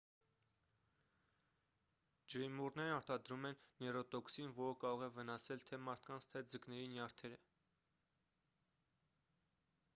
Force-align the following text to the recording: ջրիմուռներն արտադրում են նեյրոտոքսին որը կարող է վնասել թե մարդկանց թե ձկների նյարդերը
ջրիմուռներն 2.33 2.93
արտադրում 2.93 3.45
են 3.49 3.59
նեյրոտոքսին 3.83 4.55
որը 4.61 4.79
կարող 4.85 5.05
է 5.07 5.09
վնասել 5.19 5.63
թե 5.71 5.79
մարդկանց 5.89 6.29
թե 6.33 6.43
ձկների 6.55 6.91
նյարդերը 6.95 7.39